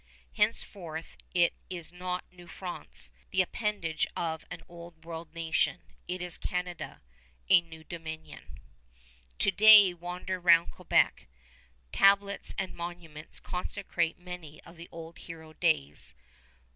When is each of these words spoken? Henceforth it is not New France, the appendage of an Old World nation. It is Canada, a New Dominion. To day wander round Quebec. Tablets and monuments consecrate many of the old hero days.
Henceforth 0.33 1.15
it 1.31 1.53
is 1.69 1.91
not 1.93 2.23
New 2.31 2.47
France, 2.47 3.11
the 3.29 3.43
appendage 3.43 4.07
of 4.15 4.43
an 4.49 4.63
Old 4.67 5.05
World 5.05 5.31
nation. 5.35 5.79
It 6.07 6.23
is 6.23 6.39
Canada, 6.39 7.03
a 7.49 7.61
New 7.61 7.83
Dominion. 7.83 8.57
To 9.37 9.51
day 9.51 9.93
wander 9.93 10.39
round 10.39 10.71
Quebec. 10.71 11.27
Tablets 11.91 12.55
and 12.57 12.73
monuments 12.75 13.39
consecrate 13.39 14.17
many 14.17 14.59
of 14.63 14.75
the 14.75 14.89
old 14.91 15.19
hero 15.19 15.53
days. 15.53 16.15